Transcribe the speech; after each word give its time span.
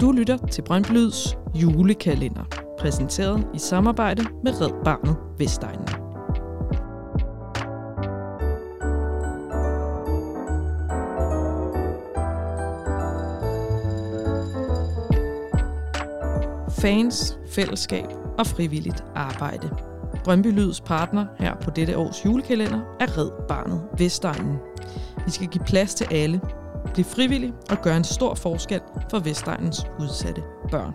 Du 0.00 0.12
lytter 0.12 0.46
til 0.46 0.62
Brøndby 0.62 0.90
Lyds 0.90 1.38
julekalender, 1.54 2.44
præsenteret 2.78 3.46
i 3.54 3.58
samarbejde 3.58 4.22
med 4.44 4.60
Red 4.60 4.84
Barnet 4.84 5.16
Vestegnen. 5.38 5.88
Fans, 16.80 17.38
fællesskab 17.48 18.06
og 18.38 18.46
frivilligt 18.46 19.04
arbejde. 19.14 19.70
Brøndby 20.24 20.46
Lyds 20.46 20.80
partner 20.80 21.26
her 21.38 21.54
på 21.54 21.70
dette 21.70 21.98
års 21.98 22.24
julekalender 22.24 22.80
er 23.00 23.18
Red 23.18 23.30
Barnet 23.48 23.82
Vestegnen. 23.98 24.58
Vi 25.24 25.30
skal 25.30 25.46
give 25.46 25.64
plads 25.64 25.94
til 25.94 26.06
alle, 26.10 26.40
Bliv 26.94 27.04
frivillig 27.04 27.52
og 27.70 27.76
gør 27.82 27.96
en 27.96 28.04
stor 28.04 28.34
forskel 28.34 28.80
for 29.10 29.18
Vestegnens 29.18 29.86
udsatte 30.00 30.42
børn. 30.70 30.94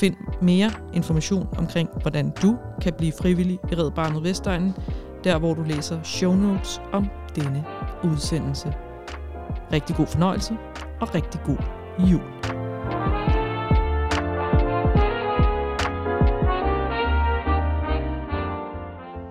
Find 0.00 0.14
mere 0.42 0.70
information 0.94 1.48
omkring, 1.58 1.88
hvordan 2.02 2.32
du 2.42 2.56
kan 2.82 2.92
blive 2.98 3.12
frivillig 3.20 3.58
i 3.72 3.74
Red 3.74 3.90
Barnet 3.90 4.22
Vestegnen, 4.22 4.74
der 5.24 5.38
hvor 5.38 5.54
du 5.54 5.62
læser 5.62 6.02
show 6.02 6.32
notes 6.34 6.82
om 6.92 7.06
denne 7.36 7.64
udsendelse. 8.04 8.74
Rigtig 9.72 9.96
god 9.96 10.06
fornøjelse 10.06 10.56
og 11.00 11.14
rigtig 11.14 11.40
god 11.44 11.58
jul. 11.98 12.54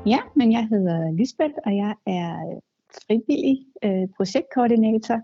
Ja, 0.06 0.20
men 0.36 0.52
jeg 0.52 0.68
hedder 0.72 1.12
Lisbeth, 1.12 1.54
og 1.66 1.76
jeg 1.76 1.94
er 2.08 2.60
frivillig 3.08 3.66
øh, 3.84 4.08
projektkoordinator 4.18 5.20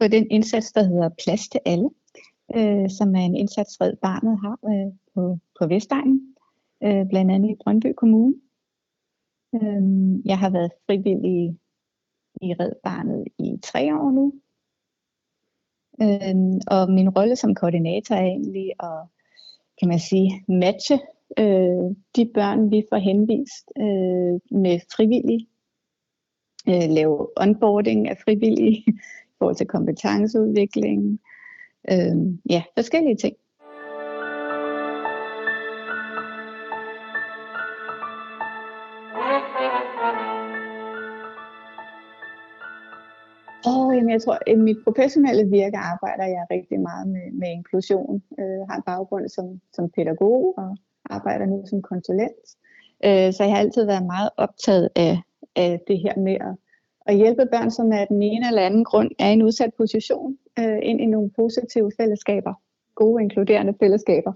på 0.00 0.08
den 0.08 0.30
indsats, 0.30 0.72
der 0.72 0.82
hedder 0.82 1.08
Plads 1.24 1.48
til 1.48 1.60
alle, 1.64 1.90
øh, 2.56 2.90
som 2.90 3.14
er 3.14 3.20
en 3.20 3.36
indsats, 3.36 3.80
Red 3.80 3.96
Barnet 4.02 4.38
har 4.40 4.58
øh, 4.64 4.92
på, 5.14 5.38
på 5.58 5.66
Vestegnen, 5.66 6.36
øh, 6.82 7.08
blandt 7.08 7.30
andet 7.30 7.50
i 7.50 7.60
Brøndby 7.64 7.92
Kommune. 7.96 8.34
Øh, 9.54 9.82
jeg 10.24 10.38
har 10.38 10.50
været 10.50 10.70
frivillig 10.86 11.58
i 12.42 12.54
Red 12.54 12.72
Barnet 12.84 13.24
i 13.38 13.58
tre 13.62 13.94
år 13.94 14.10
nu, 14.10 14.32
øh, 16.02 16.60
og 16.66 16.92
min 16.92 17.08
rolle 17.08 17.36
som 17.36 17.54
koordinator 17.54 18.14
er 18.14 18.26
egentlig 18.26 18.70
at, 18.80 18.98
kan 19.78 19.88
man 19.88 19.98
sige, 19.98 20.44
matche 20.48 20.98
øh, 21.38 21.96
de 22.16 22.30
børn, 22.34 22.70
vi 22.70 22.82
får 22.88 22.96
henvist 22.96 23.66
øh, 23.78 24.60
med 24.62 24.80
frivillige, 24.96 25.46
øh, 26.68 26.90
lave 26.90 27.28
onboarding 27.36 28.08
af 28.08 28.16
frivillige 28.24 28.84
i 29.30 29.34
forhold 29.38 29.56
til 29.56 29.66
kompetenceudvikling, 29.66 31.20
øh, 31.90 32.16
ja, 32.50 32.62
forskellige 32.74 33.16
ting. 33.16 33.36
Jamen 44.06 44.14
jeg 44.18 44.22
tror, 44.22 44.38
i 44.46 44.54
mit 44.54 44.76
professionelle 44.84 45.44
virke 45.50 45.76
arbejder 45.76 46.26
jeg 46.34 46.46
rigtig 46.50 46.80
meget 46.80 47.08
med, 47.08 47.32
med 47.40 47.48
inklusion. 47.48 48.22
Jeg 48.38 48.44
øh, 48.44 48.68
har 48.68 48.76
en 48.76 48.82
baggrund 48.82 49.28
som, 49.28 49.60
som 49.72 49.90
pædagog 49.96 50.54
og 50.56 50.76
arbejder 51.10 51.46
nu 51.46 51.62
som 51.70 51.82
konsulent. 51.82 52.44
Øh, 53.04 53.32
så 53.32 53.38
jeg 53.44 53.52
har 53.52 53.58
altid 53.58 53.84
været 53.86 54.06
meget 54.06 54.30
optaget 54.36 54.88
af, 54.96 55.22
af 55.56 55.80
det 55.88 55.98
her 55.98 56.18
med 56.18 56.34
at, 56.34 56.54
at 57.06 57.16
hjælpe 57.16 57.46
børn, 57.52 57.70
som 57.70 57.92
af 57.92 58.06
den 58.06 58.22
ene 58.22 58.46
eller 58.46 58.62
anden 58.62 58.84
grund 58.84 59.10
er 59.18 59.28
i 59.28 59.32
en 59.32 59.42
udsat 59.42 59.74
position, 59.74 60.38
øh, 60.58 60.78
ind 60.82 61.00
i 61.00 61.06
nogle 61.06 61.30
positive 61.30 61.92
fællesskaber. 61.96 62.54
Gode, 62.94 63.22
inkluderende 63.22 63.74
fællesskaber. 63.80 64.32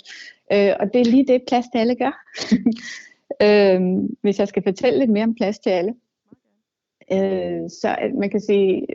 Øh, 0.53 0.72
og 0.81 0.93
det 0.93 1.00
er 1.00 1.05
lige 1.05 1.27
det, 1.27 1.43
plads 1.49 1.67
til 1.72 1.78
alle 1.78 1.94
gør. 1.94 2.15
øh, 3.47 3.81
hvis 4.21 4.39
jeg 4.39 4.49
skal 4.49 4.62
fortælle 4.62 4.99
lidt 4.99 5.11
mere 5.11 5.25
om 5.25 5.34
plads 5.34 5.59
til 5.59 5.71
alle. 5.71 5.94
Øh, 7.12 7.71
så 7.71 7.97
at 7.99 8.15
man 8.15 8.31
kan 8.31 8.41
sige, 8.41 8.87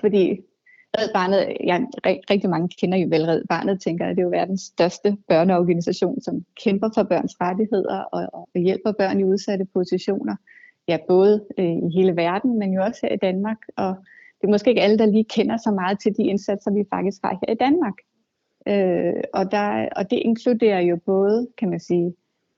fordi 0.00 0.40
Red 0.98 1.08
Barnet, 1.14 1.56
ja, 1.64 1.78
rigtig 2.30 2.50
mange 2.50 2.68
kender 2.80 2.98
jo 2.98 3.08
vel 3.10 3.24
Red 3.26 3.42
Barnet, 3.48 3.80
tænker 3.80 4.06
jeg, 4.06 4.16
det 4.16 4.22
er 4.22 4.24
jo 4.24 4.30
verdens 4.30 4.60
største 4.60 5.16
børneorganisation, 5.28 6.20
som 6.20 6.44
kæmper 6.64 6.90
for 6.94 7.02
børns 7.02 7.40
rettigheder 7.40 7.98
og, 7.98 8.28
og 8.32 8.60
hjælper 8.60 8.92
børn 8.92 9.20
i 9.20 9.24
udsatte 9.24 9.64
positioner. 9.64 10.36
Ja, 10.88 10.98
både 11.08 11.44
øh, 11.58 11.76
i 11.76 11.88
hele 11.94 12.16
verden, 12.16 12.58
men 12.58 12.72
jo 12.72 12.82
også 12.82 13.00
her 13.02 13.14
i 13.14 13.16
Danmark. 13.16 13.56
Og 13.76 13.94
det 14.40 14.46
er 14.46 14.50
måske 14.50 14.70
ikke 14.70 14.82
alle, 14.82 14.98
der 14.98 15.06
lige 15.06 15.24
kender 15.24 15.56
så 15.56 15.70
meget 15.70 16.00
til 16.00 16.16
de 16.16 16.22
indsatser, 16.22 16.70
vi 16.70 16.84
faktisk 16.90 17.22
har 17.24 17.38
her 17.42 17.52
i 17.52 17.56
Danmark. 17.56 17.94
Øh, 18.68 19.22
og, 19.34 19.50
der, 19.50 19.88
og 19.96 20.10
det 20.10 20.16
inkluderer 20.16 20.80
jo 20.80 20.96
både, 21.06 21.48
kan 21.58 21.70
man 21.70 21.80
sige, 21.80 22.14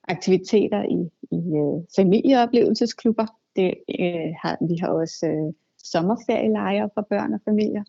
aktiviteter 0.09 0.83
i, 0.83 1.01
i 1.37 1.41
øh, 1.57 1.83
familieoplevelsesklubber. 1.97 3.27
Det, 3.57 3.75
øh, 4.01 4.35
har, 4.43 4.67
vi 4.69 4.77
har 4.81 4.89
også 4.89 5.27
øh, 5.27 5.53
sommerferielejre 5.79 6.91
for 6.95 7.07
børn 7.11 7.35
og 7.35 7.41
familier 7.45 7.85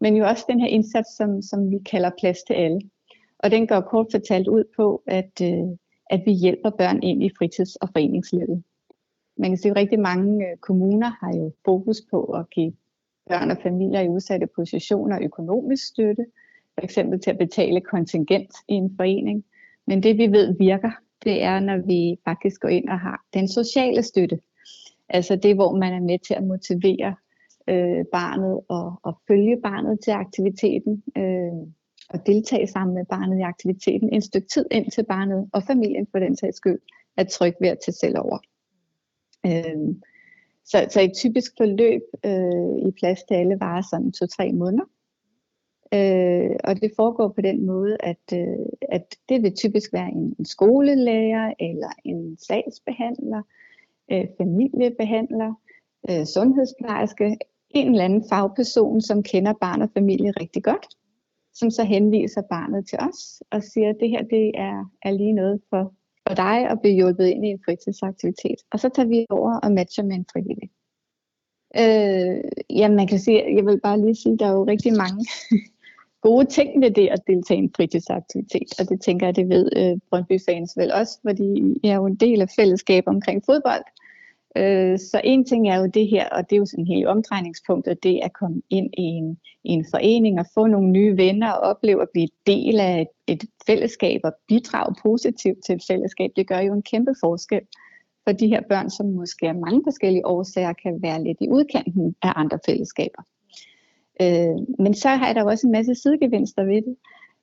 men 0.00 0.16
jo 0.16 0.26
også 0.26 0.44
den 0.48 0.60
her 0.60 0.66
indsats, 0.66 1.16
som, 1.16 1.42
som 1.42 1.70
vi 1.70 1.78
kalder 1.78 2.10
plads 2.18 2.42
til 2.42 2.54
alle. 2.54 2.80
Og 3.38 3.50
den 3.50 3.66
går 3.66 3.80
kort 3.80 4.06
fortalt 4.10 4.48
ud 4.48 4.64
på, 4.76 5.02
at, 5.06 5.30
øh, 5.42 5.68
at 6.10 6.22
vi 6.26 6.32
hjælper 6.32 6.70
børn 6.70 7.02
ind 7.02 7.22
i 7.22 7.30
fritids- 7.38 7.76
og 7.76 7.88
foreningslivet. 7.92 8.62
Man 9.38 9.50
kan 9.50 9.58
sige, 9.58 9.70
at 9.70 9.76
rigtig 9.76 10.00
mange 10.00 10.50
øh, 10.50 10.56
kommuner 10.56 11.10
har 11.20 11.36
jo 11.36 11.52
fokus 11.64 12.02
på 12.10 12.22
at 12.22 12.50
give 12.50 12.72
børn 13.28 13.50
og 13.50 13.56
familier 13.62 14.00
i 14.00 14.08
udsatte 14.08 14.46
positioner 14.56 15.18
økonomisk 15.22 15.86
støtte, 15.86 16.26
for 16.74 16.84
eksempel 16.84 17.20
til 17.20 17.30
at 17.30 17.38
betale 17.38 17.80
kontingent 17.80 18.52
i 18.68 18.72
en 18.72 18.94
forening. 18.96 19.44
Men 19.86 20.02
det 20.02 20.18
vi 20.18 20.26
ved 20.26 20.56
virker, 20.58 20.90
det 21.24 21.42
er, 21.42 21.60
når 21.60 21.76
vi 21.86 22.18
faktisk 22.24 22.60
går 22.60 22.68
ind 22.68 22.88
og 22.88 23.00
har 23.00 23.24
den 23.34 23.48
sociale 23.48 24.02
støtte. 24.02 24.40
Altså 25.08 25.36
det, 25.36 25.54
hvor 25.54 25.76
man 25.76 25.92
er 25.92 26.00
med 26.00 26.18
til 26.18 26.34
at 26.34 26.44
motivere 26.44 27.14
øh, 27.68 28.04
barnet 28.12 28.60
og, 28.68 29.00
og 29.02 29.18
følge 29.28 29.60
barnet 29.62 30.00
til 30.00 30.10
aktiviteten 30.10 31.02
øh, 31.16 31.52
og 32.10 32.26
deltage 32.26 32.66
sammen 32.66 32.94
med 32.94 33.04
barnet 33.04 33.38
i 33.38 33.42
aktiviteten 33.42 34.12
en 34.12 34.22
stykke 34.22 34.48
tid 34.48 34.66
indtil 34.70 35.04
barnet 35.04 35.48
og 35.52 35.62
familien 35.62 36.06
for 36.10 36.18
den 36.18 36.36
sags 36.36 36.56
skyld 36.56 36.78
er 37.16 37.24
tryg 37.24 37.54
ved 37.60 37.68
at 37.68 37.78
tage 37.84 37.94
selv 37.94 38.18
over. 38.18 38.38
Øh, 39.46 39.94
så, 40.64 40.86
så 40.90 41.00
et 41.00 41.12
typisk 41.14 41.52
forløb 41.56 42.02
øh, 42.24 42.88
i 42.88 42.90
plads 42.90 43.22
til 43.22 43.34
alle 43.34 43.56
varer 43.60 43.82
sådan 43.90 44.12
to-tre 44.12 44.52
måneder. 44.52 44.84
Øh, 45.94 46.56
og 46.64 46.80
det 46.80 46.92
foregår 46.96 47.28
på 47.28 47.40
den 47.40 47.66
måde, 47.66 47.96
at, 48.00 48.24
øh, 48.32 48.66
at 48.92 49.14
det 49.28 49.42
vil 49.42 49.56
typisk 49.56 49.92
være 49.92 50.08
en, 50.08 50.34
en 50.38 50.44
skolelærer 50.44 51.54
eller 51.60 51.90
en 52.04 52.36
sagsbehandler, 52.36 53.42
øh, 54.12 54.26
familiebehandler, 54.38 55.54
øh, 56.10 56.26
sundhedsplejerske 56.26 57.38
en 57.70 57.90
eller 57.90 58.04
anden 58.04 58.24
fagperson, 58.28 59.00
som 59.00 59.22
kender 59.22 59.52
barn 59.52 59.82
og 59.82 59.90
familie 59.94 60.30
rigtig 60.30 60.64
godt, 60.64 60.86
som 61.54 61.70
så 61.70 61.84
henviser 61.84 62.42
barnet 62.50 62.88
til 62.88 62.98
os 62.98 63.42
og 63.50 63.62
siger, 63.62 63.88
at 63.88 63.96
det 64.00 64.10
her 64.10 64.22
det 64.22 64.52
er, 64.54 64.90
er 65.02 65.10
lige 65.10 65.32
noget 65.32 65.60
for, 65.70 65.94
for 66.28 66.34
dig 66.34 66.70
at 66.70 66.80
blive 66.80 66.94
hjulpet 66.94 67.26
ind 67.26 67.46
i 67.46 67.48
en 67.48 67.60
fritidsaktivitet. 67.64 68.58
Og 68.72 68.80
så 68.80 68.88
tager 68.88 69.08
vi 69.08 69.26
over 69.30 69.58
og 69.60 69.72
matcher 69.72 70.04
med 70.04 70.16
en 70.16 70.26
frivillig. 70.32 70.70
Øh, 71.76 72.40
ja, 72.78 72.88
man 72.88 73.06
kan 73.06 73.18
sige, 73.18 73.56
jeg 73.56 73.66
vil 73.66 73.80
bare 73.80 74.00
lige 74.00 74.14
sige, 74.14 74.32
at 74.32 74.40
der 74.40 74.46
er 74.46 74.52
jo 74.52 74.64
rigtig 74.66 74.92
mange 74.92 75.26
gode 76.26 76.46
ting 76.46 76.82
ved 76.82 76.90
det 76.90 77.08
at 77.08 77.26
deltage 77.26 77.60
i 77.60 77.64
en 77.64 77.72
fritidsaktivitet, 77.76 78.80
og 78.80 78.88
det 78.88 79.00
tænker 79.00 79.26
jeg, 79.26 79.36
det 79.36 79.48
ved 79.48 79.70
øh, 79.76 79.98
Brøndby-fans 80.10 80.76
vel 80.76 80.92
også, 80.92 81.18
fordi 81.26 81.80
jeg 81.82 81.90
er 81.90 81.96
jo 81.96 82.06
en 82.06 82.14
del 82.14 82.40
af 82.40 82.48
fællesskab 82.56 83.04
omkring 83.06 83.42
fodbold, 83.46 83.84
Øh, 83.84 84.07
Øh, 84.58 84.98
så 84.98 85.20
en 85.24 85.44
ting 85.44 85.68
er 85.68 85.78
jo 85.80 85.86
det 85.86 86.08
her, 86.08 86.28
og 86.28 86.50
det 86.50 86.56
er 86.56 86.60
jo 86.60 86.66
sådan 86.66 86.86
helt 86.86 87.06
omdrejningspunktet, 87.06 88.02
det 88.02 88.20
at 88.22 88.32
komme 88.32 88.62
ind 88.70 88.90
i 88.98 89.02
en, 89.02 89.38
i 89.64 89.70
en 89.70 89.86
forening 89.90 90.40
og 90.40 90.46
få 90.54 90.66
nogle 90.66 90.90
nye 90.90 91.16
venner 91.16 91.50
og 91.52 91.60
opleve 91.60 92.02
at 92.02 92.08
blive 92.12 92.28
del 92.46 92.80
af 92.80 93.00
et, 93.00 93.08
et 93.34 93.44
fællesskab 93.66 94.20
og 94.24 94.32
bidrage 94.48 94.94
positivt 95.02 95.58
til 95.66 95.74
et 95.74 95.84
fællesskab. 95.88 96.30
Det 96.36 96.48
gør 96.48 96.60
jo 96.60 96.74
en 96.74 96.82
kæmpe 96.82 97.14
forskel 97.20 97.60
for 98.24 98.32
de 98.32 98.48
her 98.48 98.62
børn, 98.68 98.90
som 98.90 99.06
måske 99.06 99.48
af 99.48 99.54
mange 99.54 99.80
forskellige 99.86 100.26
årsager 100.26 100.72
kan 100.72 101.02
være 101.02 101.24
lidt 101.24 101.38
i 101.40 101.48
udkanten 101.48 102.14
af 102.22 102.32
andre 102.36 102.58
fællesskaber. 102.66 103.22
Øh, 104.22 104.56
men 104.78 104.94
så 104.94 105.08
har 105.08 105.32
der 105.32 105.40
jo 105.40 105.48
også 105.48 105.66
en 105.66 105.72
masse 105.72 105.94
sidegevinster 105.94 106.64
ved 106.64 106.82
det, 106.82 106.96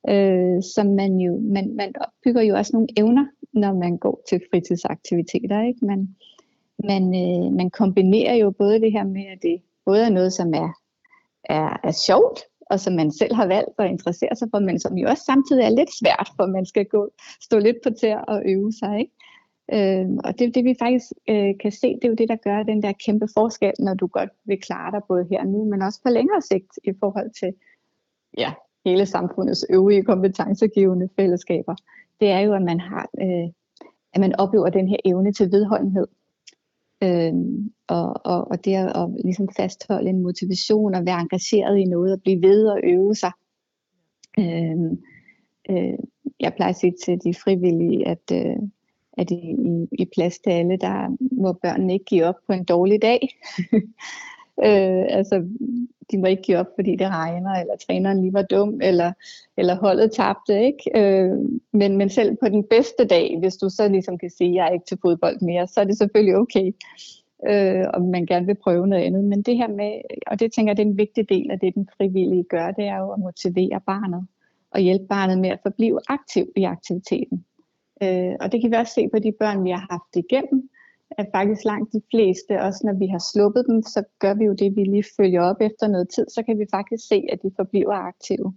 øh, 0.10 0.63
som 0.75 0.88
man 0.88 1.19
jo, 1.19 1.40
man, 1.40 1.75
man 1.75 1.94
opbygger 2.01 2.42
jo 2.42 2.56
også 2.56 2.72
nogle 2.74 2.88
evner, 2.98 3.25
når 3.54 3.74
man 3.74 3.98
går 3.98 4.24
til 4.30 4.42
fritidsaktiviteter. 4.51 5.62
Ikke? 5.62 5.86
Man, 5.86 6.16
man, 6.83 7.04
øh, 7.04 7.54
man 7.54 7.69
kombinerer 7.69 8.36
jo 8.36 8.51
både 8.51 8.80
det 8.80 8.92
her 8.92 9.04
med, 9.04 9.25
at 9.25 9.39
det 9.42 9.62
både 9.86 10.06
er 10.06 10.10
noget, 10.10 10.33
som 10.33 10.54
er, 10.54 10.69
er, 11.44 11.80
er 11.83 11.92
sjovt, 11.92 12.39
og 12.69 12.80
som 12.80 12.94
man 12.94 13.12
selv 13.12 13.36
har 13.36 13.48
valgt 13.48 13.80
at 13.80 13.89
interessere 13.89 14.36
sig 14.36 14.48
for, 14.51 14.60
men 14.60 14.80
som 14.80 14.98
jo 14.98 15.10
også 15.10 15.24
samtidig 15.24 15.63
er 15.63 15.69
lidt 15.69 15.89
svært, 16.00 16.30
for 16.36 16.45
man 16.45 16.66
skal 16.66 16.86
gå, 16.86 17.10
stå 17.42 17.60
lidt 17.60 17.77
på 17.83 17.89
tæer 17.89 18.19
og 18.19 18.42
øve 18.45 18.72
sig. 18.72 19.00
Ikke? 19.00 19.13
Øh, 19.74 20.07
og 20.24 20.39
det, 20.39 20.56
det 20.56 20.63
vi 20.66 20.75
faktisk 20.80 21.12
øh, 21.30 21.54
kan 21.62 21.72
se, 21.72 21.88
det 21.88 22.04
er 22.04 22.10
jo 22.10 22.16
det, 22.16 22.30
der 22.30 22.36
gør 22.36 22.63
den 22.63 22.83
der 22.83 22.94
kæmpe 23.06 23.28
forskel, 23.38 23.74
når 23.80 23.94
du 23.94 24.07
godt 24.07 24.30
vil 24.45 24.62
klare 24.62 24.92
dig 24.92 25.01
både 25.07 25.28
her 25.30 25.39
og 25.39 25.48
nu, 25.48 25.63
men 25.63 25.81
også 25.81 26.00
på 26.04 26.10
længere 26.10 26.42
sigt 26.42 26.80
i 26.83 26.92
forhold 27.00 27.31
til 27.39 27.54
ja, 28.38 28.54
hele 28.86 29.06
samfundets 29.06 29.66
øvrige 29.69 30.04
kompetencegivende 30.04 31.10
fællesskaber, 31.16 31.75
det 32.19 32.30
er 32.30 32.39
jo, 32.39 32.54
at 32.54 32.62
man 32.62 32.80
har, 32.80 33.10
øh, 33.21 33.50
at 34.13 34.21
man 34.21 34.36
oplever 34.36 34.69
den 34.69 34.88
her 34.88 34.98
evne 35.06 35.33
til 35.33 35.51
vedholdenhed. 35.51 36.07
Øh, 37.06 37.34
og, 37.88 38.25
og, 38.25 38.48
og 38.52 38.66
det 38.66 38.75
at, 38.75 38.88
at 39.02 39.10
ligesom 39.24 39.50
fastholde 39.57 40.10
en 40.10 40.22
motivation 40.22 40.96
og 40.96 41.06
være 41.06 41.22
engageret 41.22 41.78
i 41.78 41.84
noget 41.84 42.13
og 42.13 42.22
blive 42.22 42.42
ved 42.42 42.68
og 42.68 42.80
øve 42.84 43.16
sig. 43.16 43.31
Øh, 44.40 44.78
øh, 45.69 46.00
jeg 46.40 46.54
plejer 46.56 46.69
at 46.69 46.75
sige 46.75 46.94
til 47.06 47.19
de 47.24 47.34
frivillige, 47.34 48.07
at, 48.07 48.31
øh, 48.34 48.56
at 49.18 49.31
i, 49.31 49.36
i, 49.36 49.88
i 49.92 50.06
plads 50.16 50.40
til 50.40 50.50
alle, 50.50 50.78
der 50.78 51.18
må 51.42 51.54
børnene 51.54 51.94
ikke 51.94 52.06
give 52.06 52.25
op 52.25 52.36
på 52.48 52.54
en 52.54 52.63
dårlig 52.63 53.02
dag. 53.02 53.19
øh, 54.63 55.06
altså, 55.10 55.48
de 56.12 56.18
må 56.18 56.25
ikke 56.25 56.44
give 56.44 56.57
op, 56.57 56.68
fordi 56.75 56.96
det 56.96 57.07
regner, 57.07 57.52
eller 57.52 57.75
træneren 57.88 58.22
lige 58.22 58.34
var 58.34 58.42
dum, 58.42 58.80
eller, 58.81 59.12
eller 59.57 59.75
holdet 59.75 60.12
tabte. 60.12 60.66
Ikke? 60.66 61.00
Øh, 61.00 61.38
men, 61.74 61.98
men 61.98 62.10
selv 62.10 62.38
på 62.42 62.50
den 62.50 62.63
bedste 62.63 63.06
dag, 63.06 63.40
hvis 63.40 63.57
du 63.57 63.69
så 63.69 63.88
ligesom 63.88 64.18
kan 64.18 64.30
sige, 64.30 64.50
at 64.50 64.56
jeg 64.56 64.68
er 64.68 64.74
ikke 64.74 64.86
til 64.86 64.98
fodbold 65.02 65.42
mere, 65.42 65.68
så 65.68 65.80
er 65.80 65.84
det 65.84 65.98
selvfølgelig 65.98 66.36
okay, 66.36 66.72
øh, 67.48 67.86
og 67.94 68.02
man 68.02 68.25
gerne 68.25 68.46
vil 68.46 68.56
prøve 68.56 68.88
noget 68.88 69.04
andet. 69.04 69.24
Men 69.24 69.42
det 69.42 69.57
her 69.57 69.68
med, 69.68 70.02
og 70.28 70.40
det 70.40 70.54
tænker 70.54 70.72
jeg, 70.72 70.78
det 70.78 70.84
er 70.84 70.90
en 70.90 70.98
vigtig 70.98 71.30
del 71.30 71.52
af 71.52 71.60
det, 71.60 71.75
den 71.75 71.90
frivillige 71.98 72.44
gør, 72.44 72.72
det 72.72 72.86
er 72.86 72.98
jo 72.98 73.12
at 73.12 73.19
motivere 73.19 73.81
barnet, 73.86 74.28
og 74.72 74.80
hjælpe 74.80 75.06
barnet 75.06 75.40
med 75.40 75.50
at 75.50 75.60
forblive 75.63 76.00
aktiv 76.07 76.52
i 76.56 76.63
aktiviteten. 76.63 77.46
Øh, 78.04 78.34
og 78.40 78.52
det 78.52 78.62
kan 78.62 78.72
vi 78.72 78.75
også 78.75 78.94
se 78.94 79.10
på 79.13 79.19
de 79.19 79.31
børn, 79.31 79.63
vi 79.63 79.69
har 79.69 79.88
haft 79.90 80.16
igennem, 80.16 80.69
at 81.18 81.28
faktisk 81.36 81.66
langt 81.66 81.94
de 81.94 82.02
fleste, 82.12 82.62
også 82.62 82.82
når 82.86 83.00
vi 83.00 83.08
har 83.08 83.24
sluppet 83.34 83.66
dem, 83.70 83.82
så 83.82 84.04
gør 84.20 84.34
vi 84.34 84.46
jo 84.46 84.54
det, 84.54 84.76
vi 84.76 84.84
lige 84.84 85.06
følger 85.18 85.42
op 85.42 85.62
efter 85.62 85.88
noget 85.88 86.10
tid, 86.10 86.26
så 86.30 86.44
kan 86.44 86.60
vi 86.60 86.66
faktisk 86.72 87.08
se, 87.08 87.24
at 87.32 87.40
de 87.44 87.52
forbliver 87.56 87.94
aktive 87.94 88.54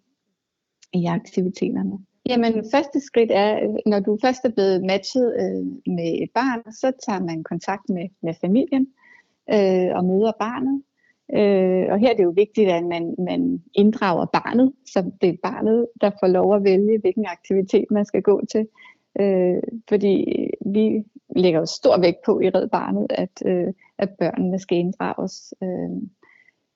i 0.95 1.05
aktiviteterne. 1.07 1.99
Jamen, 2.29 2.65
første 2.75 3.01
skridt 3.01 3.31
er, 3.35 3.77
når 3.87 4.01
du 4.01 4.19
først 4.25 4.45
er 4.45 4.49
blevet 4.49 4.85
matchet 4.85 5.35
øh, 5.43 5.67
med 5.97 6.23
et 6.23 6.31
barn, 6.35 6.73
så 6.73 6.93
tager 7.07 7.21
man 7.21 7.45
kontakt 7.45 7.89
med, 7.89 8.09
med 8.23 8.35
familien 8.41 8.87
øh, 9.55 9.91
og 9.97 10.05
møder 10.05 10.33
barnet. 10.39 10.83
Øh, 11.35 11.93
og 11.93 11.99
her 11.99 12.11
er 12.11 12.17
det 12.17 12.25
jo 12.25 12.33
vigtigt, 12.37 12.71
at 12.71 12.85
man, 12.85 13.15
man 13.19 13.63
inddrager 13.75 14.27
barnet, 14.27 14.73
så 14.87 15.11
det 15.21 15.29
er 15.29 15.37
barnet, 15.43 15.87
der 16.01 16.11
får 16.21 16.27
lov 16.27 16.57
at 16.57 16.65
vælge, 16.65 16.99
hvilken 17.01 17.27
aktivitet 17.27 17.85
man 17.91 18.05
skal 18.05 18.23
gå 18.23 18.45
til. 18.53 18.67
Øh, 19.21 19.63
fordi 19.89 20.25
vi 20.67 21.05
lægger 21.37 21.61
jo 21.61 21.67
stor 21.67 22.01
vægt 22.01 22.19
på 22.27 22.41
i 22.41 22.51
Red 22.51 22.69
Barnet, 22.69 23.07
at, 23.11 23.43
øh, 23.47 23.73
at 23.99 24.11
børnene 24.19 24.59
skal 24.59 24.79
inddrages. 24.79 25.55
Øh, 25.63 25.91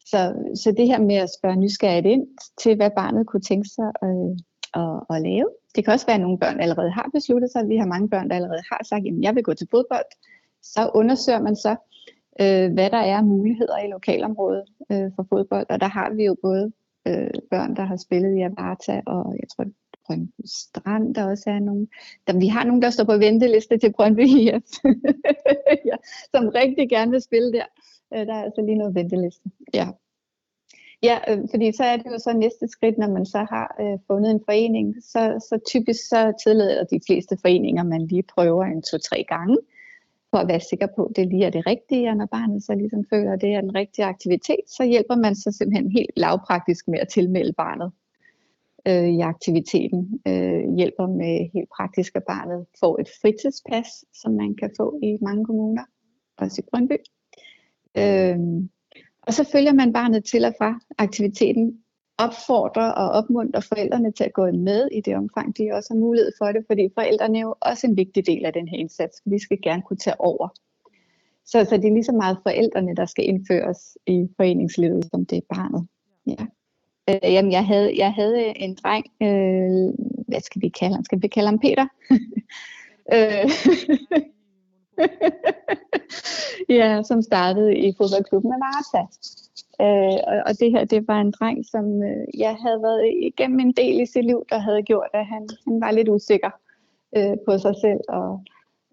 så, 0.07 0.35
så 0.55 0.75
det 0.77 0.87
her 0.87 1.01
med 1.01 1.15
at 1.15 1.35
spørge 1.39 1.57
nysgerrigt 1.57 2.07
ind 2.07 2.27
til, 2.59 2.77
hvad 2.77 2.91
barnet 2.97 3.27
kunne 3.27 3.41
tænke 3.41 3.69
sig 3.69 3.93
øh, 4.05 4.37
at, 4.83 5.17
at 5.17 5.23
lave. 5.23 5.49
Det 5.75 5.85
kan 5.85 5.93
også 5.93 6.07
være, 6.07 6.15
at 6.15 6.21
nogle 6.21 6.39
børn 6.39 6.61
allerede 6.61 6.91
har 6.91 7.11
besluttet 7.15 7.51
sig. 7.53 7.69
Vi 7.69 7.77
har 7.77 7.87
mange 7.87 8.09
børn, 8.09 8.29
der 8.29 8.37
allerede 8.37 8.63
har 8.73 8.81
sagt, 8.85 9.07
at 9.07 9.15
jeg 9.23 9.35
vil 9.35 9.43
gå 9.43 9.55
til 9.55 9.69
fodbold. 9.71 10.11
Så 10.63 10.91
undersøger 10.95 11.41
man 11.41 11.57
så, 11.57 11.77
øh, 12.41 12.73
hvad 12.73 12.91
der 12.91 13.03
er 13.15 13.23
muligheder 13.23 13.79
i 13.79 13.91
lokalområdet 13.91 14.65
øh, 14.93 15.11
for 15.17 15.27
fodbold. 15.29 15.67
Og 15.69 15.81
der 15.81 15.89
har 15.89 16.11
vi 16.11 16.25
jo 16.25 16.37
både 16.43 16.73
øh, 17.09 17.31
børn, 17.51 17.77
der 17.77 17.83
har 17.83 17.97
spillet 17.97 18.37
i 18.39 18.41
Avarta, 18.41 19.03
og 19.07 19.37
jeg 19.41 19.49
tror, 19.57 19.65
Brøndby 20.07 20.41
Strand, 20.45 21.15
der 21.15 21.31
også 21.31 21.51
er 21.51 21.59
nogen. 21.59 21.89
Der, 22.27 22.39
vi 22.39 22.47
har 22.47 22.65
nogen, 22.65 22.83
der 22.83 22.91
står 22.91 23.05
på 23.05 23.17
venteliste 23.17 23.79
til 23.79 23.93
Brøndby 23.93 24.27
IF, 24.27 24.63
ja, 25.91 25.97
som 26.31 26.49
rigtig 26.49 26.89
gerne 26.89 27.11
vil 27.11 27.23
spille 27.23 27.53
der. 27.53 27.65
Øh, 28.15 28.27
der 28.27 28.35
er 28.35 28.43
altså 28.43 28.63
lige 28.63 28.79
noget 28.79 28.95
venteliste. 28.95 29.51
Ja. 29.75 29.89
Ja, 31.03 31.19
øh, 31.29 31.39
fordi 31.51 31.73
så 31.73 31.85
er 31.85 31.97
det 31.97 32.07
jo 32.07 32.19
så 32.19 32.33
næste 32.33 32.69
skridt, 32.69 32.99
når 32.99 33.11
man 33.11 33.27
så 33.27 33.39
har 33.39 33.77
øh, 33.81 33.99
fundet 34.07 34.31
en 34.31 34.43
forening, 34.45 34.95
så, 35.03 35.47
så 35.49 35.59
typisk 35.67 36.09
så 36.09 36.33
tillader 36.45 36.85
de 36.85 37.01
fleste 37.07 37.37
foreninger, 37.41 37.83
man 37.83 38.07
lige 38.07 38.23
prøver 38.23 38.65
en 38.65 38.83
to-tre 38.83 39.25
gange, 39.29 39.59
for 40.31 40.39
at 40.39 40.49
være 40.49 40.61
sikker 40.61 40.87
på, 40.97 41.05
at 41.05 41.17
det 41.17 41.29
lige 41.29 41.45
er 41.45 41.51
det 41.51 41.67
rigtige, 41.67 42.09
og 42.09 42.17
når 42.17 42.27
barnet 42.27 42.63
så 42.65 42.75
ligesom 42.75 43.05
føler, 43.11 43.33
at 43.33 43.41
det 43.41 43.55
er 43.55 43.61
den 43.61 43.75
rigtige 43.75 44.05
aktivitet, 44.05 44.65
så 44.67 44.85
hjælper 44.85 45.17
man 45.17 45.35
så 45.35 45.53
simpelthen 45.53 45.91
helt 45.91 46.11
lavpraktisk 46.17 46.89
med 46.89 46.99
at 46.99 47.09
tilmelde 47.09 47.53
barnet 47.53 47.93
øh, 48.89 49.09
i 49.09 49.21
aktiviteten. 49.21 50.21
Øh, 50.29 50.75
hjælper 50.77 51.07
med 51.07 51.51
helt 51.55 51.71
praktisk, 51.77 52.17
at 52.17 52.25
barnet 52.25 52.67
får 52.81 53.01
et 53.01 53.09
fritidspas, 53.23 53.87
som 54.23 54.33
man 54.33 54.55
kan 54.55 54.71
få 54.77 54.99
i 55.03 55.19
mange 55.21 55.45
kommuner, 55.45 55.85
også 56.37 56.63
i 56.63 56.69
Brøndby. 56.71 56.99
Øh, 57.97 58.39
og 59.27 59.33
så 59.35 59.49
følger 59.53 59.73
man 59.73 59.93
barnet 59.93 60.25
til 60.25 60.45
og 60.45 60.55
fra 60.59 60.81
aktiviteten, 60.99 61.83
opfordrer 62.19 62.91
og 62.91 63.09
opmuntrer 63.11 63.61
forældrene 63.61 64.13
til 64.13 64.25
at 64.25 64.33
gå 64.33 64.51
med 64.51 64.89
i 64.93 65.01
det 65.01 65.17
omfang, 65.17 65.59
de 65.59 65.71
også 65.73 65.95
har 65.95 66.01
mulighed 66.01 66.33
for 66.39 66.53
det, 66.53 66.65
fordi 66.67 66.89
forældrene 66.95 67.39
er 67.39 67.43
jo 67.43 67.55
også 67.61 67.87
en 67.87 67.97
vigtig 67.97 68.27
del 68.27 68.45
af 68.45 68.53
den 68.53 68.69
her 68.69 68.79
indsats. 68.79 69.23
Vi 69.25 69.39
skal 69.39 69.59
gerne 69.63 69.83
kunne 69.83 69.97
tage 69.97 70.21
over. 70.21 70.49
Så, 71.47 71.65
så 71.65 71.77
det 71.77 71.85
er 71.85 71.93
lige 71.93 72.05
så 72.05 72.13
meget 72.13 72.39
forældrene, 72.43 72.97
der 72.97 73.07
skal 73.07 73.29
indføres 73.29 73.99
i 74.07 74.29
foreningslivet, 74.37 75.05
som 75.11 75.27
det 75.27 75.39
er 75.39 75.55
barnet. 75.55 75.87
Ja. 76.27 76.47
Øh, 77.13 77.33
jamen, 77.33 77.53
jeg 77.53 77.67
havde, 77.67 77.99
jeg 77.99 78.13
havde 78.13 78.45
øh, 78.45 78.53
en 78.57 78.75
dreng, 78.75 79.07
øh, 79.23 79.95
hvad 80.29 80.41
skal 80.41 80.63
vi 80.63 80.69
kalde 80.69 80.95
ham? 80.95 81.05
Skal 81.05 81.23
vi 81.23 81.29
kalde 81.29 81.49
ham 81.49 81.59
Peter? 81.59 81.87
øh, 83.17 83.51
ja, 86.79 87.03
som 87.03 87.23
startede 87.23 87.77
i 87.77 87.95
fodboldklubben 87.97 88.51
med 88.51 88.59
Varta. 88.59 89.03
Øh, 89.81 90.19
og, 90.27 90.43
og 90.47 90.61
det 90.61 90.71
her, 90.71 90.85
det 90.85 91.09
var 91.09 91.21
en 91.21 91.31
dreng, 91.31 91.67
som 91.67 92.03
øh, 92.03 92.27
jeg 92.39 92.57
havde 92.63 92.83
været 92.83 93.13
igennem 93.23 93.61
en 93.61 93.73
del 93.73 94.01
i 94.01 94.07
sit 94.07 94.25
liv, 94.25 94.45
der 94.51 94.59
havde 94.59 94.83
gjort, 94.83 95.11
at 95.15 95.27
han, 95.27 95.49
han 95.67 95.81
var 95.81 95.91
lidt 95.91 96.09
usikker 96.09 96.51
øh, 97.17 97.37
på 97.47 97.59
sig 97.59 97.75
selv, 97.81 98.01
og, 98.09 98.45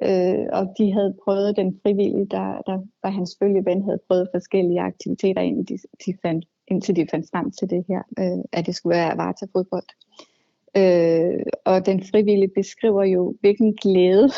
øh, 0.07 0.45
og 0.51 0.73
de 0.77 0.93
havde 0.93 1.17
prøvet 1.23 1.55
den 1.55 1.79
frivillige, 1.83 2.25
der, 2.25 2.61
der 2.67 2.77
var 3.03 3.09
hans 3.09 3.37
følgeven, 3.39 3.83
havde 3.83 3.99
prøvet 4.07 4.29
forskellige 4.33 4.81
aktiviteter, 4.81 5.41
inden 5.41 5.63
de, 5.63 5.77
de 6.05 6.13
fandt 6.21 6.45
indtil 6.69 6.95
de 6.95 7.07
fandt 7.11 7.29
frem 7.31 7.51
til 7.51 7.69
det 7.69 7.85
her, 7.87 8.01
øh, 8.19 8.43
at 8.51 8.65
det 8.65 8.75
skulle 8.75 8.97
være 8.97 9.17
Varta 9.17 9.45
fodbold. 9.53 9.89
Øh, 10.77 11.43
og 11.65 11.85
den 11.85 12.03
frivillige 12.11 12.51
beskriver 12.55 13.03
jo, 13.03 13.35
hvilken 13.41 13.75
glæde, 13.75 14.29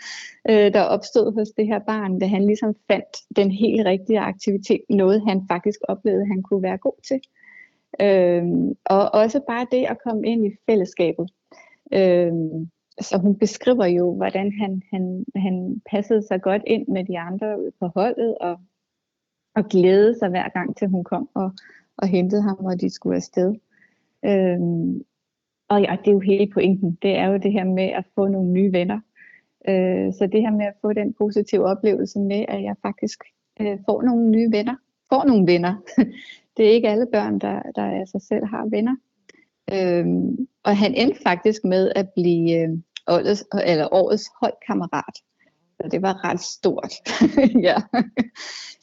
øh, 0.50 0.72
der 0.72 0.82
opstod 0.82 1.34
hos 1.34 1.48
det 1.48 1.66
her 1.66 1.78
barn, 1.78 2.18
da 2.18 2.26
han 2.26 2.46
ligesom 2.46 2.74
fandt 2.90 3.36
den 3.36 3.50
helt 3.50 3.86
rigtige 3.86 4.20
aktivitet, 4.20 4.80
noget 4.88 5.22
han 5.28 5.42
faktisk 5.50 5.80
oplevede, 5.88 6.26
han 6.26 6.42
kunne 6.42 6.62
være 6.62 6.78
god 6.78 7.02
til. 7.08 7.20
Øh, 8.00 8.44
og 8.84 9.14
også 9.14 9.40
bare 9.48 9.66
det 9.70 9.86
at 9.86 10.02
komme 10.06 10.26
ind 10.26 10.46
i 10.46 10.56
fællesskabet. 10.66 11.30
Øh, 11.92 12.32
så 13.00 13.18
hun 13.18 13.38
beskriver 13.38 13.86
jo, 13.86 14.14
hvordan 14.14 14.52
han, 14.60 14.82
han, 14.90 15.24
han 15.36 15.82
passede 15.90 16.22
sig 16.22 16.42
godt 16.42 16.62
ind 16.66 16.88
med 16.88 17.04
de 17.04 17.18
andre 17.18 17.56
på 17.80 17.86
holdet, 17.86 18.38
og, 18.38 18.60
og 19.56 19.64
glædede 19.64 20.18
sig 20.18 20.28
hver 20.28 20.48
gang 20.48 20.76
til 20.76 20.88
hun 20.88 21.04
kom 21.04 21.28
og, 21.34 21.52
og 22.02 22.08
hentede 22.08 22.42
ham, 22.42 22.64
og 22.64 22.80
de 22.80 22.90
skulle 22.90 23.16
afsted. 23.16 23.54
Øhm, 24.24 25.02
og 25.68 25.80
ja, 25.82 25.96
det 26.04 26.08
er 26.08 26.12
jo 26.12 26.20
hele 26.20 26.52
pointen. 26.54 26.98
Det 27.02 27.10
er 27.10 27.26
jo 27.26 27.36
det 27.36 27.52
her 27.52 27.64
med 27.64 27.84
at 27.84 28.04
få 28.14 28.28
nogle 28.28 28.50
nye 28.50 28.72
venner. 28.72 29.00
Øh, 29.68 30.12
så 30.12 30.28
det 30.32 30.40
her 30.40 30.50
med 30.50 30.66
at 30.66 30.74
få 30.80 30.92
den 30.92 31.14
positive 31.14 31.64
oplevelse 31.64 32.18
med, 32.18 32.44
at 32.48 32.62
jeg 32.62 32.74
faktisk 32.82 33.24
øh, 33.60 33.78
får 33.86 34.02
nogle 34.02 34.30
nye 34.30 34.52
venner. 34.52 34.76
Får 35.12 35.24
nogle 35.24 35.46
venner. 35.52 35.74
det 36.56 36.66
er 36.66 36.70
ikke 36.70 36.88
alle 36.88 37.06
børn, 37.12 37.38
der, 37.38 37.62
der 37.76 37.82
af 37.82 38.08
sig 38.08 38.22
selv 38.22 38.44
har 38.44 38.66
venner. 38.66 38.96
Øhm, 39.72 40.48
og 40.64 40.76
han 40.76 40.94
endte 40.94 41.20
faktisk 41.22 41.64
med 41.64 41.92
at 41.96 42.08
blive 42.16 42.62
øh, 42.62 42.78
årets, 43.06 43.44
eller 43.66 43.88
årets 43.94 44.30
holdkammerat. 44.40 45.16
Så 45.80 45.88
det 45.88 46.02
var 46.02 46.24
ret 46.24 46.40
stort. 46.40 46.92
ja. 47.68 47.76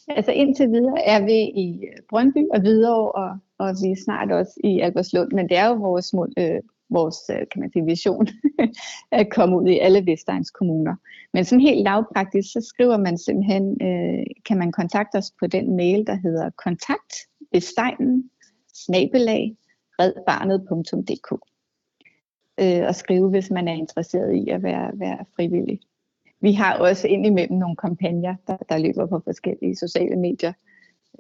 Altså 0.08 0.32
indtil 0.32 0.70
videre 0.70 1.06
er 1.06 1.26
vi 1.26 1.40
i 1.66 1.86
øh, 1.86 1.98
Brøndby 2.10 2.44
og 2.54 2.64
videre 2.64 3.12
og, 3.12 3.38
og 3.58 3.76
vi 3.84 3.92
er 3.92 4.04
snart 4.06 4.32
også 4.32 4.54
i 4.64 4.80
Albertslund, 4.80 5.32
men 5.32 5.50
det 5.50 5.58
er 5.58 5.68
jo 5.68 5.74
vores, 5.74 6.14
mål, 6.14 6.34
øh, 6.38 6.62
vores 6.90 7.18
øh, 7.30 7.38
kan 7.52 7.60
man 7.62 7.72
sige, 7.72 7.86
vision 7.86 8.28
at 9.20 9.30
komme 9.30 9.58
ud 9.58 9.68
i 9.68 9.80
alle 9.80 10.06
Vestegns 10.06 10.52
kommuner. 10.52 10.96
Men 11.34 11.46
sådan 11.46 11.62
helt 11.62 11.84
lavpraktisk, 11.84 12.52
så 12.54 12.62
skriver 12.62 12.98
man 12.98 13.18
simpelthen, 13.18 13.78
øh, 13.82 14.26
kan 14.46 14.58
man 14.58 14.72
kontakte 14.72 15.16
os 15.16 15.32
på 15.40 15.48
den 15.48 15.76
mail, 15.76 16.08
der 16.08 16.16
hedder 16.16 16.50
kontakt 16.50 17.14
vestegnen 17.52 18.30
snabelag 18.74 19.56
redbarnet.dk 20.00 21.32
øh, 22.60 22.88
og 22.88 22.96
skrive, 22.96 23.30
hvis 23.30 23.52
man 23.52 23.68
er 23.68 23.74
interesseret 23.74 24.36
i 24.36 24.50
at 24.50 24.64
være, 24.64 24.92
være 24.94 25.26
frivillig 25.36 25.80
vi 26.42 26.52
har 26.52 26.78
også 26.78 27.08
indimellem 27.08 27.58
nogle 27.58 27.76
kampagner, 27.76 28.36
der, 28.48 28.58
der 28.70 28.78
løber 28.78 29.06
på 29.06 29.20
forskellige 29.20 29.76
sociale 29.76 30.16
medier. 30.16 30.54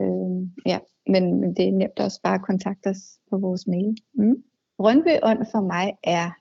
Øh, 0.01 0.47
ja, 0.65 0.79
men, 1.07 1.41
men 1.41 1.55
det 1.55 1.67
er 1.67 1.71
nemt 1.71 1.99
også 1.99 2.21
bare 2.23 2.35
at 2.35 2.41
kontakte 2.41 2.87
os 2.87 3.19
på 3.29 3.37
vores 3.37 3.67
mail. 3.67 3.97
Mm. 4.13 4.43
Brøndby 4.77 5.17
Ånd 5.23 5.45
for 5.51 5.61
mig 5.61 5.97
er 6.03 6.31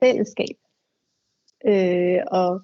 fællesskab. 0.00 0.56
Øh, 1.66 2.18
og 2.26 2.60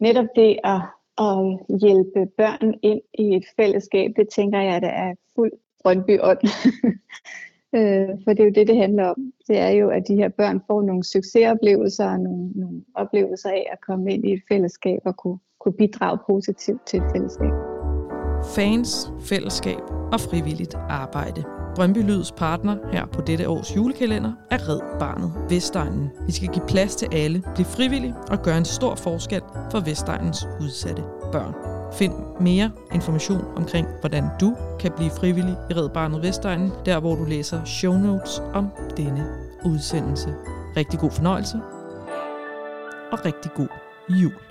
netop 0.00 0.26
det 0.36 0.58
at, 0.64 0.80
at 1.18 1.58
hjælpe 1.80 2.26
børn 2.36 2.74
ind 2.82 3.00
i 3.14 3.36
et 3.36 3.44
fællesskab, 3.56 4.10
det 4.16 4.28
tænker 4.28 4.60
jeg, 4.60 4.82
der 4.82 4.88
er 4.88 5.14
fuld 5.34 5.52
Brøndby 5.82 6.18
Ånd. 6.20 6.38
Øh, 7.74 8.08
for 8.24 8.32
det 8.32 8.40
er 8.40 8.44
jo 8.44 8.50
det, 8.50 8.66
det 8.66 8.76
handler 8.76 9.04
om. 9.06 9.32
Det 9.48 9.58
er 9.58 9.68
jo, 9.70 9.88
at 9.88 10.08
de 10.08 10.14
her 10.16 10.28
børn 10.28 10.60
får 10.66 10.82
nogle 10.82 11.04
succesoplevelser 11.04 12.10
og 12.10 12.20
nogle, 12.20 12.50
nogle 12.54 12.84
oplevelser 12.94 13.50
af 13.50 13.68
at 13.72 13.80
komme 13.80 14.12
ind 14.14 14.24
i 14.24 14.32
et 14.32 14.42
fællesskab 14.48 15.00
og 15.04 15.16
kunne, 15.16 15.38
kunne 15.60 15.74
bidrage 15.74 16.18
positivt 16.26 16.86
til 16.86 16.96
et 16.96 17.06
fællesskab. 17.12 17.77
Fans, 18.44 19.10
fællesskab 19.20 19.80
og 20.12 20.20
frivilligt 20.20 20.74
arbejde. 20.74 21.44
Brøndby 21.74 21.98
Lyds 21.98 22.32
partner 22.32 22.76
her 22.92 23.06
på 23.06 23.20
dette 23.20 23.48
års 23.48 23.76
julekalender 23.76 24.32
er 24.50 24.68
Red 24.68 24.80
Barnet 24.98 25.32
Vestegnen. 25.48 26.10
Vi 26.26 26.32
skal 26.32 26.48
give 26.48 26.66
plads 26.68 26.96
til 26.96 27.08
alle, 27.12 27.42
blive 27.54 27.66
frivillige 27.66 28.14
og 28.30 28.42
gøre 28.42 28.58
en 28.58 28.64
stor 28.64 28.94
forskel 28.94 29.42
for 29.70 29.80
Vestegnens 29.80 30.46
udsatte 30.60 31.02
børn. 31.32 31.54
Find 31.92 32.12
mere 32.40 32.70
information 32.94 33.44
omkring, 33.56 33.88
hvordan 34.00 34.24
du 34.40 34.56
kan 34.80 34.92
blive 34.96 35.10
frivillig 35.10 35.56
i 35.70 35.74
Red 35.74 35.88
Barnet 35.88 36.22
Vestegnen, 36.22 36.72
der 36.86 37.00
hvor 37.00 37.14
du 37.14 37.24
læser 37.24 37.64
show 37.64 37.92
notes 37.92 38.42
om 38.54 38.68
denne 38.96 39.26
udsendelse. 39.64 40.34
Rigtig 40.76 41.00
god 41.00 41.10
fornøjelse 41.10 41.60
og 43.12 43.24
rigtig 43.24 43.50
god 43.56 43.68
jul. 44.08 44.47